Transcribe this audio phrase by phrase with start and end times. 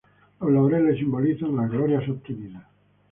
[0.39, 2.65] Los laureles simbolizan las glorias obtenidas